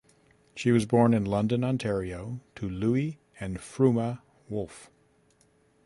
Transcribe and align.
She 0.55 0.71
was 0.71 0.87
born 0.87 1.13
in 1.13 1.25
London, 1.25 1.63
Ontario, 1.63 2.39
to 2.55 2.67
Louis 2.67 3.19
and 3.39 3.59
Fruma 3.59 4.23
Wolf. 4.49 4.89